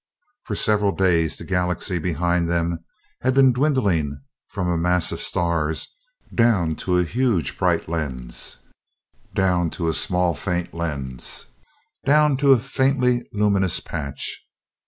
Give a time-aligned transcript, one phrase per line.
[0.45, 2.79] For several days the Galaxy behind them
[3.21, 5.89] had been dwindling from a mass of stars
[6.33, 8.57] down to a huge bright lens;
[9.35, 11.45] down to a small, faint lens;
[12.03, 14.43] down to a faintly luminous patch.